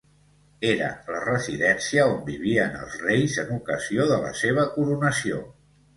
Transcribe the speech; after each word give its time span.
Era 0.67 0.87
la 1.15 1.19
residència 1.25 2.07
on 2.13 2.17
vivien 2.29 2.79
els 2.85 2.97
reis 3.03 3.39
en 3.45 3.53
ocasió 3.59 4.09
de 4.13 4.19
la 4.25 4.33
seva 4.45 4.65
coronació. 4.79 5.45